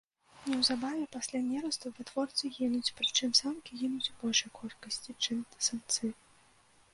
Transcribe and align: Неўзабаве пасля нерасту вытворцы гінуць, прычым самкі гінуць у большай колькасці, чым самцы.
Неўзабаве 0.51 1.03
пасля 1.15 1.41
нерасту 1.49 1.91
вытворцы 1.97 2.43
гінуць, 2.55 2.93
прычым 3.01 3.35
самкі 3.41 3.71
гінуць 3.83 4.09
у 4.15 4.17
большай 4.25 4.49
колькасці, 4.63 5.17
чым 5.23 5.37
самцы. 5.69 6.05